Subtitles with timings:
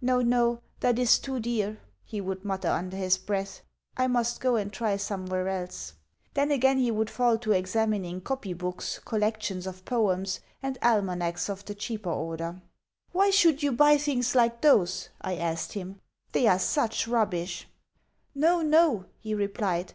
[0.00, 3.60] "No, no, that is too dear," he would mutter under his breath.
[3.94, 5.92] "I must go and try somewhere else."
[6.32, 11.62] Then again he would fall to examining copy books, collections of poems, and almanacs of
[11.66, 12.62] the cheaper order.
[13.12, 16.00] "Why should you buy things like those?" I asked him.
[16.32, 17.68] "They are such rubbish!"
[18.34, 19.92] "No, no!" he replied.